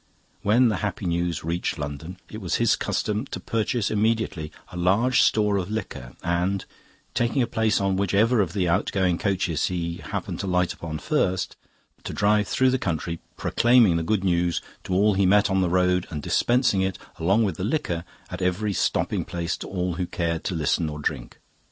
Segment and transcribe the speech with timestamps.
[0.41, 5.21] When the happy news reached London, it was his custom to purchase immediately a large
[5.21, 6.65] store of liquor and,
[7.13, 11.55] taking a place on whichever of the outgoing coaches he happened to light on first,
[12.03, 15.69] to drive through the country proclaiming the good news to all he met on the
[15.69, 20.07] road and dispensing it, along with the liquor, at every stopping place to all who
[20.07, 21.37] cared to listen or drink.